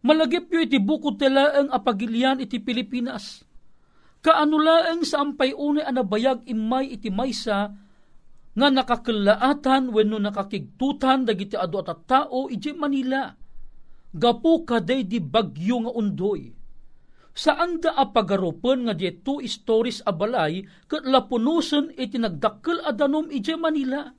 Malagip 0.03 0.51
yo 0.51 0.59
iti 0.59 0.83
bukod 0.83 1.23
ang 1.23 1.71
apagilian 1.71 2.43
iti 2.43 2.59
Pilipinas. 2.59 3.47
Kaano 4.19 4.59
laeng 4.59 5.07
sa 5.07 5.23
ampay 5.23 5.55
unay 5.55 5.87
anabayag 5.87 6.43
imay 6.51 6.99
iti 6.99 7.07
maysa 7.07 7.71
nga 8.59 8.69
nakakalaatan 8.75 9.95
wenno 9.95 10.19
nakakigtutan 10.19 11.23
dagiti 11.23 11.55
adu 11.55 11.79
at 11.79 12.03
tao 12.11 12.51
ije 12.51 12.75
Manila. 12.75 13.31
Gapu 14.11 14.67
kaday 14.67 15.07
di 15.07 15.23
bagyo 15.23 15.87
nga 15.87 15.93
undoy. 15.95 16.51
Saan 17.31 17.79
da 17.79 17.95
apagarupan 17.95 18.91
nga 18.91 18.95
di 18.99 19.07
two 19.23 19.39
stories 19.47 20.03
a 20.03 20.11
balay 20.11 20.67
kat 20.91 21.07
lapunusan 21.07 21.95
iti 21.95 22.19
nagdakkel 22.19 22.83
adanom 22.83 23.31
ije 23.31 23.55
Manila. 23.55 24.18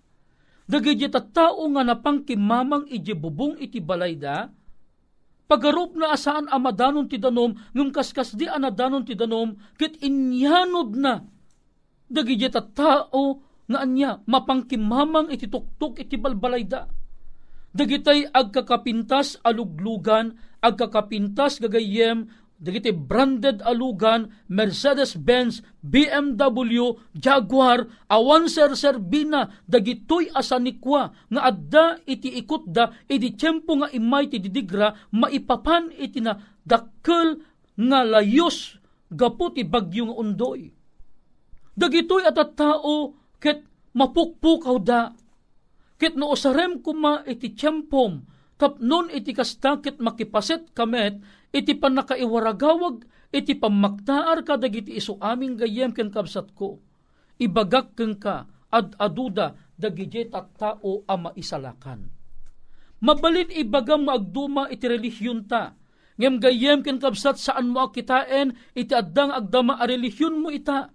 Dagiti 0.69 1.09
tao 1.09 1.65
nga 1.73 1.81
napangkimamang 1.81 2.85
ije 2.93 3.17
bubong 3.17 3.57
iti 3.57 3.81
balay 3.81 4.13
da, 4.13 4.53
pagarup 5.49 5.97
na 5.97 6.13
asaan 6.13 6.45
amadanon 6.45 7.09
ti 7.09 7.17
danom, 7.17 7.57
ngum 7.73 7.89
kaskas 7.89 8.37
di 8.37 8.45
anadanon 8.45 9.01
ti 9.01 9.17
danom, 9.17 9.57
kit 9.81 9.97
inyanod 9.97 10.93
na. 10.93 11.25
Dagiti 12.05 12.53
tao 12.53 13.41
nga 13.65 13.77
anya 13.81 14.21
mapangkimamang 14.29 15.33
iti 15.33 15.49
tuktok 15.49 16.05
iti 16.05 16.21
balbalayda. 16.21 16.85
Dagitay 17.69 18.29
agkakapintas 18.29 19.41
aluglugan, 19.45 20.37
agkakapintas 20.57 21.61
gagayem, 21.61 22.29
dagiti 22.59 22.91
branded 22.91 23.63
alugan, 23.63 24.35
Mercedes-Benz, 24.51 25.63
BMW, 25.79 26.99
Jaguar, 27.15 27.87
awan 28.11 28.51
ser 28.51 28.75
serbina, 28.75 29.55
dagitoy 29.65 30.27
asanikwa, 30.35 31.15
nga 31.31 31.41
adda 31.47 31.85
iti 32.03 32.27
ikot 32.35 32.67
da, 32.67 32.91
iti 33.07 33.33
tiyempo 33.33 33.79
nga 33.79 33.87
imay 33.95 34.27
ti 34.27 34.43
didigra, 34.43 34.93
maipapan 35.15 35.95
iti 35.95 36.19
na 36.19 36.35
dakkel 36.67 37.39
nga 37.79 37.99
layos, 38.03 38.75
gapot 39.07 39.55
ti 39.55 39.63
bagyo 39.63 40.11
nga 40.11 40.19
undoy. 40.19 40.69
Dagitoy 41.79 42.27
at 42.27 42.35
tao, 42.59 43.15
ket 43.39 43.63
mapukpukaw 43.95 44.77
da. 44.83 45.15
Ket 45.95 46.19
no 46.19 46.35
osarem 46.35 46.83
kuma 46.83 47.23
iti 47.23 47.55
tiyempom, 47.55 48.19
tapnon 48.59 49.07
iti 49.07 49.31
kasta 49.31 49.79
ket 49.79 50.03
makipaset 50.03 50.75
kamet, 50.75 51.23
iti 51.55 51.73
panakaiwaragawag, 51.79 53.07
iti 53.31 53.55
pamaktaar 53.55 54.43
ka 54.43 54.59
dagiti 54.59 54.99
iso 54.99 55.15
aming 55.23 55.55
gayem 55.55 55.95
ken 55.95 56.11
kabsat 56.11 56.51
ko. 56.51 56.83
Ibagak 57.39 57.95
ken 57.95 58.19
ka, 58.19 58.43
ad 58.67 58.99
aduda, 58.99 59.55
dagiti 59.79 60.27
tao 60.29 61.07
ama 61.07 61.31
isalakan. 61.39 62.11
Mabalin 62.99 63.47
ibagam 63.55 64.03
maagduma 64.03 64.67
iti 64.67 64.83
relihiyon 64.91 65.47
ta, 65.47 65.79
ngem 66.19 66.43
gayem 66.43 66.83
ken 66.83 66.99
kabsat 66.99 67.39
saan 67.39 67.71
mo 67.71 67.87
akitain, 67.87 68.51
iti 68.75 68.91
addang 68.91 69.31
agdama 69.31 69.79
a 69.79 69.87
relihiyon 69.87 70.35
mo 70.35 70.51
ita 70.51 70.91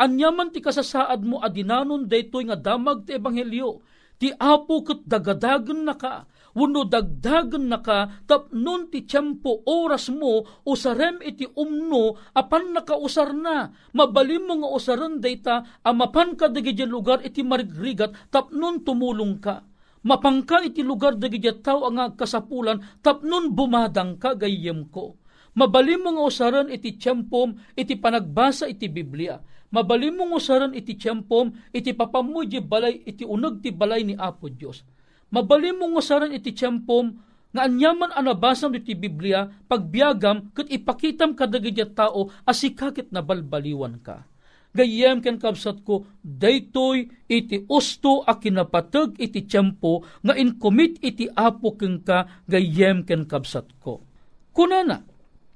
Anyaman 0.00 0.48
ti 0.48 0.64
kasasaad 0.64 1.28
mo 1.28 1.44
adinanon 1.44 2.08
daytoy 2.08 2.48
nga 2.48 2.56
damag 2.56 3.04
ti 3.04 3.20
ebanghelyo. 3.20 3.84
Ti 4.16 4.32
apo 4.32 4.80
ket 4.80 5.04
dagadagen 5.04 5.84
na 5.84 5.92
ka, 5.92 6.24
wano 6.54 6.86
dagdagen 6.86 7.70
na 7.70 7.78
ka, 7.82 8.24
tapnon 8.26 8.90
ti 8.90 9.06
tiyempo 9.06 9.62
oras 9.66 10.10
mo, 10.10 10.46
usarem 10.66 11.22
iti 11.22 11.46
umno, 11.46 12.18
apan 12.34 12.74
nakausar 12.74 13.34
na. 13.34 13.70
Mabalim 13.94 14.46
mo 14.46 14.54
nga 14.64 14.68
usaran 14.74 15.18
dayta, 15.22 15.80
amapan 15.86 16.34
ka 16.34 16.50
dagi 16.50 16.74
lugar 16.86 17.22
iti 17.22 17.42
marigrigat, 17.44 18.30
tapnon 18.32 18.82
tumulong 18.82 19.38
ka. 19.38 19.62
Mapangka 20.00 20.64
iti 20.64 20.80
lugar 20.80 21.20
dagi 21.20 21.38
tao 21.60 21.84
ang 21.84 22.16
kasapulan, 22.16 22.80
tapnon 23.04 23.52
bumadang 23.52 24.16
ka 24.16 24.32
gayem 24.32 24.88
ko. 24.88 25.20
Mabalim 25.54 26.06
mo 26.06 26.10
nga 26.16 26.24
usaran 26.24 26.68
iti 26.72 26.96
tiyempom, 26.96 27.76
iti 27.76 27.98
panagbasa 27.98 28.70
iti 28.70 28.86
Biblia 28.86 29.36
mabalim 29.70 30.18
mong 30.18 30.34
usaran 30.36 30.74
iti 30.74 30.98
tiyempom, 30.98 31.54
iti 31.70 31.94
papamuji 31.94 32.58
balay, 32.60 33.00
iti 33.06 33.22
unag 33.22 33.62
ti 33.62 33.70
balay 33.70 34.02
ni 34.02 34.14
Apo 34.18 34.50
Diyos. 34.50 34.82
Mabalim 35.30 35.78
mong 35.78 35.98
usaran 35.98 36.34
iti 36.34 36.54
tiyempom, 36.54 37.14
nga 37.50 37.66
anyaman 37.66 38.14
anabasam 38.14 38.70
iti 38.78 38.94
Biblia, 38.94 39.50
pagbiagam, 39.66 40.54
kat 40.54 40.70
ipakitam 40.70 41.34
kadagidya 41.34 41.90
tao, 41.90 42.30
asikakit 42.46 43.10
na 43.10 43.22
balbaliwan 43.22 43.98
ka. 43.98 44.26
Gayem 44.70 45.18
ken 45.18 45.34
kabsat 45.34 45.82
ko, 45.82 46.06
daytoy 46.22 47.10
iti 47.26 47.66
usto 47.66 48.22
a 48.22 48.38
kinapatag 48.38 49.18
iti 49.18 49.42
tiyempo, 49.42 50.06
nga 50.22 50.38
inkomit 50.38 51.02
iti 51.02 51.26
apo 51.26 51.74
ken 51.74 52.06
ka, 52.06 52.46
gayem 52.46 53.02
ken 53.02 53.26
kabsat 53.26 53.66
ko. 53.82 54.06
Kunana, 54.54 55.02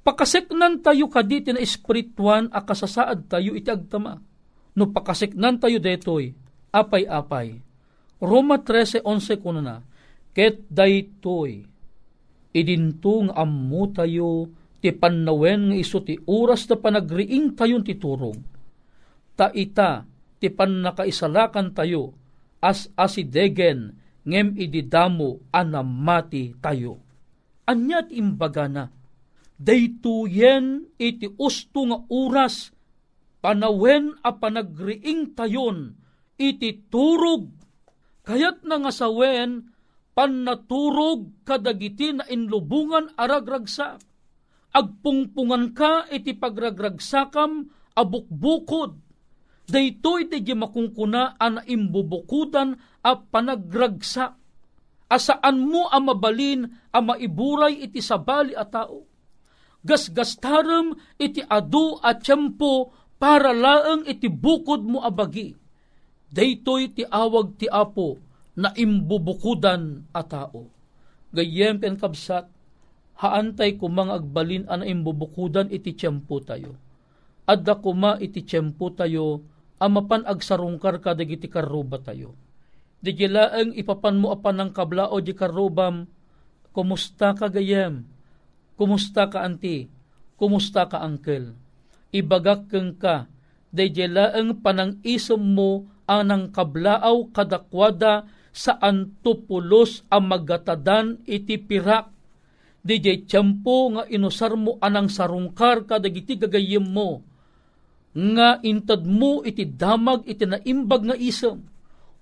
Pakaseknan 0.04 0.84
tayo 0.84 1.08
kaditi 1.08 1.48
na 1.48 1.64
espirituan 1.64 2.52
a 2.52 2.60
kasasaad 2.60 3.24
tayo 3.24 3.56
iti 3.56 3.72
agtama. 3.72 4.20
No 4.76 4.92
pakaseknan 4.92 5.56
tayo 5.56 5.80
detoy, 5.80 6.36
apay-apay. 6.68 7.64
Roma 8.24 8.64
13.11 8.64 9.44
kuno 9.44 9.60
na, 9.60 9.84
Ket 10.34 10.66
daytoy, 10.72 11.62
idintung 12.56 13.30
ammo 13.30 13.86
tayo, 13.92 14.50
ti 14.80 14.90
pannawen 14.90 15.70
nga 15.70 15.76
iso 15.78 16.02
ti 16.02 16.18
oras 16.26 16.66
na 16.66 16.76
panagriing 16.80 17.54
tayon 17.54 17.84
ti 17.86 17.94
turong. 17.94 18.40
Ta 19.38 19.52
ita, 19.54 20.08
ti 20.40 20.50
pannakaisalakan 20.50 21.70
tayo, 21.76 22.16
as 22.58 22.90
asidegen, 22.98 23.94
ngem 24.24 24.56
ididamo 24.56 25.44
anamati 25.52 26.56
tayo. 26.58 26.98
Anyat 27.68 28.10
imbaga 28.10 28.66
na, 28.66 28.84
daytoyen 29.54 30.90
iti 30.98 31.30
usto 31.38 31.80
nga 31.86 31.98
oras 32.10 32.74
panawen 33.38 34.18
a 34.24 34.34
panagriing 34.34 35.36
tayon 35.36 35.94
iti 36.40 36.90
turog 36.90 37.63
kayat 38.24 38.64
na 38.64 38.80
nga 38.80 38.92
sawen 38.92 39.70
pannaturog 40.16 41.44
kadagiti 41.44 42.16
na 42.16 42.24
inlubungan 42.26 43.12
aragragsak 43.14 44.00
agpungpungan 44.74 45.70
ka 45.70 46.10
iti 46.10 46.34
pagragragsakam 46.34 47.70
abukbukod. 47.94 48.98
Daytoy 49.64 50.28
iti 50.28 50.52
makungkuna 50.52 51.40
ana 51.40 51.64
imbubukudan 51.64 52.76
a 53.00 53.16
panagragsak 53.16 54.36
asaan 55.08 55.56
mo 55.64 55.88
a 55.88 55.96
mabalin 56.02 56.68
a 56.92 57.00
maiburay 57.00 57.80
iti 57.80 58.04
sabali 58.04 58.52
a 58.52 58.66
tao? 58.68 59.08
Gasgastarem 59.80 60.92
iti 61.16 61.40
adu 61.40 61.96
at 62.04 62.26
tiyempo 62.26 62.92
para 63.16 63.56
laeng 63.56 64.04
iti 64.04 64.28
bukod 64.28 64.84
mo 64.84 65.00
abagi. 65.00 65.56
Daytoy 66.34 66.90
ti 66.90 67.06
awag 67.06 67.54
ti 67.62 67.70
apo 67.70 68.18
na 68.58 68.74
imbubukudan 68.74 70.02
a 70.10 70.26
tao. 70.26 70.66
Gayem 71.30 71.78
ken 71.78 71.94
kabsat, 71.94 72.50
haantay 73.22 73.78
kumang 73.78 74.10
agbalin 74.10 74.66
an 74.66 74.82
imbubukudan 74.82 75.70
iti 75.70 75.94
tiyempo 75.94 76.42
tayo. 76.42 76.74
Adda 77.46 77.78
kuma 77.78 78.18
iti 78.18 78.42
tiyempo 78.42 78.90
tayo, 78.90 79.46
amapan 79.78 80.26
agsarungkar 80.26 80.98
ka 80.98 81.14
dagiti 81.14 81.46
karuba 81.46 82.02
tayo. 82.02 82.34
Di 82.98 83.14
laeng 83.14 83.76
ipapan 83.78 84.18
mo 84.18 84.34
apan 84.34 84.58
ng 84.58 84.70
kablao 84.74 85.14
di 85.22 85.38
karubam, 85.38 86.08
kumusta 86.74 87.30
ka 87.38 87.46
gayem? 87.46 88.10
Kumusta 88.74 89.30
ka 89.30 89.46
anti? 89.46 89.86
Kumusta 90.34 90.90
ka 90.90 90.98
uncle? 91.06 91.54
Ibagak 92.10 92.74
keng 92.74 92.98
ka, 92.98 93.30
dayjelaeng 93.70 94.58
panang 94.64 94.98
isom 95.06 95.54
mo 95.54 95.93
anang 96.08 96.52
kablaaw 96.52 97.32
kadakwada 97.32 98.28
sa 98.54 98.78
antupulos 98.78 100.06
ang 100.12 100.30
magatadan 100.30 101.22
iti 101.26 101.58
pirak. 101.58 102.12
DJ 102.84 103.24
tiyempo 103.24 103.96
nga 103.96 104.04
inusar 104.06 104.54
mo 104.60 104.76
anang 104.78 105.08
sarungkar 105.08 105.88
kadagiti 105.88 106.36
gagayim 106.36 106.84
mo. 106.84 107.24
Nga 108.14 108.62
intad 108.62 109.02
mo 109.08 109.40
iti 109.42 109.64
damag 109.64 110.28
iti 110.28 110.44
naimbag 110.44 111.02
nga 111.08 111.16
isom. 111.16 111.64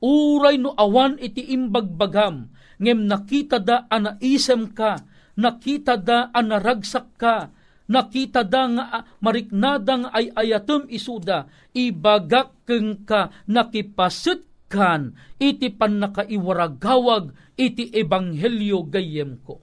Uray 0.03 0.57
no 0.57 0.73
awan 0.79 1.19
iti 1.19 1.53
imbag 1.53 1.93
bagam. 1.99 2.49
Ngem 2.79 3.07
nakita 3.11 3.59
da 3.59 3.87
anaisem 3.91 4.71
ka 4.71 5.03
nakita 5.37 5.97
da 5.97 6.29
anaragsak 6.33 7.17
ka, 7.17 7.49
nakita 7.91 8.47
da 8.47 8.69
nga 8.69 8.85
mariknadang 9.19 10.11
ay 10.11 10.31
ayatem 10.35 10.87
isuda, 10.91 11.47
ibagak 11.75 12.55
keng 12.67 13.03
ka 13.07 13.33
nakipasit 13.49 14.45
kan, 14.71 15.13
iti 15.37 15.69
pan 15.69 16.01
nakaiwaragawag, 16.01 17.37
iti 17.59 17.93
ebanghelyo 17.93 18.89
gayem 18.89 19.39
ko. 19.45 19.61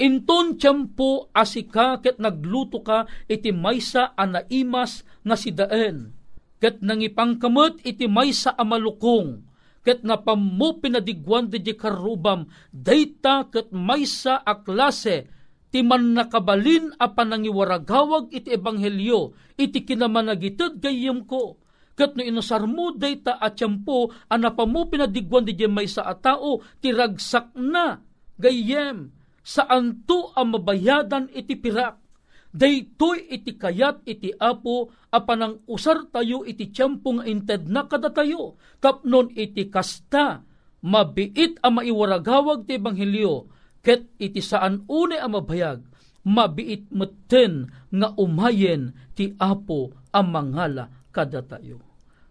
Inton 0.00 0.56
tiyempo 0.56 1.28
asika 1.36 2.00
ket 2.00 2.16
nagluto 2.16 2.80
ka 2.80 3.04
iti 3.28 3.52
maysa 3.52 4.16
anaimas 4.16 5.04
nga 5.20 5.36
sidaen. 5.36 6.16
Ket 6.56 6.80
nangipangkamot 6.80 7.84
iti 7.84 8.08
maysa 8.08 8.56
amalukong 8.56 9.50
ket 9.80 10.04
napammo 10.04 10.76
pinadigwan 10.80 11.48
di 11.48 11.72
karubam, 11.72 12.48
dayta 12.68 13.48
ket 13.48 13.72
maysa 13.72 14.40
a 14.44 14.60
klase, 14.60 15.28
ti 15.70 15.86
man 15.86 16.18
nakabalin 16.18 16.90
a 16.98 17.14
panangiwaragawag 17.14 18.34
iti 18.34 18.50
ebanghelyo, 18.50 19.34
iti 19.54 19.86
kinamanagitid 19.86 20.82
gayem 20.82 21.22
ko, 21.24 21.62
kat 21.94 22.18
no 22.18 22.26
inasar 22.26 22.66
mo 22.66 22.90
data 22.90 23.38
at 23.38 23.54
tiyempo, 23.58 24.10
anapa 24.26 24.66
mo 24.66 24.90
pinadigwan 24.90 25.46
di 25.46 25.54
may 25.70 25.86
sa 25.86 26.10
atao, 26.10 26.58
tiragsak 26.82 27.54
na, 27.54 28.02
gayem, 28.34 29.14
saan 29.46 30.02
to 30.04 30.34
ang 30.34 30.58
mabayadan 30.58 31.30
iti 31.30 31.54
pirak. 31.54 32.02
Daytoy 32.50 33.30
iti 33.30 33.54
kayat 33.54 34.02
iti 34.10 34.34
apo 34.34 34.90
apanang 35.14 35.62
usar 35.70 36.10
tayo 36.10 36.42
iti 36.42 36.74
tiyempo 36.74 37.14
nga 37.14 37.24
inted 37.30 37.70
na 37.70 37.86
kada 37.86 38.10
tayo. 38.10 38.58
Tapnon 38.82 39.30
iti 39.38 39.70
kasta 39.70 40.42
mabiit 40.82 41.62
ang 41.62 41.78
maiwaragawag 41.78 42.66
ti 42.66 42.74
Ebanghelyo 42.74 43.59
ket 43.80 44.08
iti 44.20 44.40
saan 44.44 44.84
une 44.88 45.16
ang 45.16 45.32
mabayag 45.36 45.80
mabiit 46.24 46.92
meten 46.92 47.72
nga 47.88 48.12
umayen 48.16 48.92
ti 49.16 49.32
apo 49.40 49.92
ang 50.12 50.28
mangala 50.28 50.92
kada 51.10 51.40
tayo. 51.40 51.80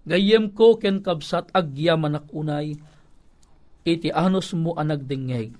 Gayem 0.06 0.54
ko 0.54 0.78
ken 0.78 1.02
kabsat 1.02 1.54
agyaman 1.54 2.22
unay 2.34 2.78
iti 3.86 4.10
anos 4.14 4.54
mo 4.54 4.78
ang. 4.78 5.54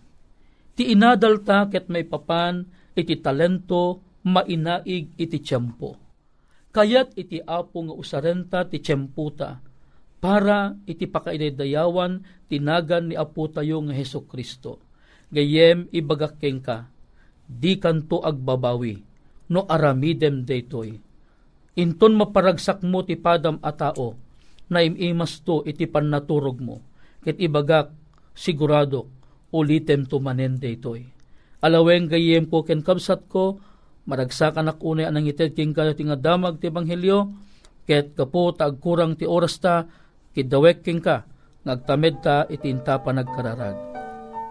Ti 0.78 0.84
inadal 0.86 1.44
ta 1.44 1.68
ket 1.68 1.92
may 1.92 2.06
papan 2.08 2.64
iti 2.96 3.20
talento 3.20 4.00
mainaig 4.24 5.16
iti 5.18 5.38
tiyempo. 5.42 5.98
Kayat 6.70 7.18
iti 7.18 7.42
apo 7.42 7.82
nga 7.82 7.96
usarenta 7.98 8.60
ti 8.70 8.78
tiyempo 8.78 9.26
ta 9.34 9.58
para 10.20 10.76
iti 10.86 11.08
pakaidayawan 11.08 12.46
tinagan 12.52 13.10
ni 13.10 13.16
apo 13.18 13.48
tayo 13.50 13.82
nga 13.88 13.96
Heso 13.96 14.24
Kristo. 14.28 14.89
Gayem 15.30 15.86
ibagakeng 15.94 16.58
ka, 16.58 16.90
di 17.46 17.78
kanto 17.78 18.26
agbabawi, 18.26 18.98
no 19.54 19.66
aramidem 19.70 20.42
daytoy. 20.42 20.98
Inton 21.78 22.18
maparagsak 22.18 22.82
mo 22.82 23.06
ti 23.06 23.14
padam 23.14 23.62
a 23.62 23.70
tao, 23.70 24.18
na 24.74 24.82
imimas 24.82 25.42
to 25.46 25.62
iti 25.70 25.86
pannaturog 25.86 26.58
mo, 26.58 26.82
ket 27.22 27.38
ibagak 27.38 27.94
sigurado 28.34 29.10
ulitem 29.54 30.10
to 30.10 30.18
manen 30.18 30.58
daytoy. 30.58 31.06
Alaweng 31.62 32.10
gayem 32.10 32.50
ko 32.50 32.66
ken 32.66 32.82
kabsat 32.82 33.30
ko, 33.30 33.62
maragsakan 34.10 34.72
ak 34.72 34.82
unay 34.82 35.06
anang 35.06 35.30
ited 35.30 35.54
king 35.54 35.78
kayo 35.78 35.94
tinga 35.94 36.18
damag 36.18 36.58
ti 36.58 36.74
Ebanghelyo, 36.74 37.36
ket 37.86 38.18
kapo 38.18 38.50
tagkurang 38.56 39.14
ti 39.14 39.30
oras 39.30 39.62
ta, 39.62 39.86
kidawek 40.34 40.82
king 40.82 41.04
ka, 41.04 41.26
ngagtamed 41.68 42.16
ta 42.24 42.50
itinta 42.50 42.98
pa 42.98 43.12
nagkararag. 43.14 43.78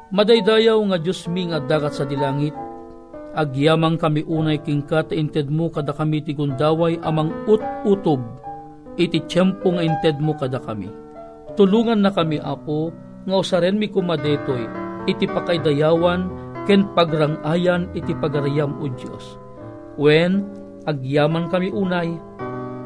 Madaydayaw 0.09 0.81
nga 0.88 0.97
Diyos 0.97 1.29
mi 1.29 1.53
nga 1.53 1.61
dagat 1.61 2.01
sa 2.01 2.09
dilangit, 2.09 2.57
agyamang 3.37 4.01
kami 4.01 4.25
unay 4.25 4.57
king 4.64 4.81
ka 4.81 5.05
ta 5.05 5.12
inted 5.12 5.53
mo 5.53 5.68
kada 5.68 5.92
kami 5.92 6.25
ti 6.25 6.33
gundaway 6.33 6.97
amang 7.05 7.29
ut-utob, 7.44 8.16
iti 8.97 9.21
tiyempo 9.29 9.68
nga 9.68 9.85
inted 9.85 10.16
mo 10.16 10.33
kada 10.33 10.64
kami. 10.64 10.88
Tulungan 11.61 12.01
na 12.01 12.09
kami, 12.09 12.40
Apo, 12.40 12.88
nga 13.29 13.37
usaren 13.37 13.77
mi 13.77 13.92
kumadetoy, 13.92 14.64
iti 15.05 15.29
pakaydayawan, 15.29 16.33
ken 16.64 16.88
pagrangayan 16.97 17.92
iti 17.92 18.16
pagarayam 18.16 18.81
o 18.81 18.88
Diyos. 18.88 19.37
When 20.01 20.49
agyaman 20.88 21.53
kami 21.53 21.68
unay, 21.68 22.16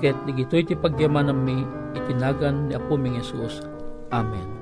ket 0.02 0.18
digitoy 0.26 0.66
ti 0.66 0.74
pagyaman 0.74 1.30
mi 1.38 1.62
itinagan 1.94 2.66
ni 2.66 2.74
Apo 2.74 2.98
Ming 2.98 3.14
Jesus. 3.22 3.62
Amen. 4.10 4.61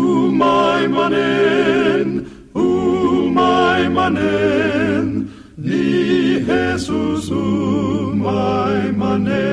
my 0.41 0.87
maimanen, 0.87 2.25
u 2.53 2.67
maimanen, 3.37 5.07
ni 5.57 6.39
Jesus 6.47 7.29
u 7.31 8.13
maimanen. 8.23 9.51